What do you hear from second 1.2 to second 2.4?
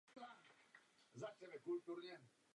také chytal v playoff.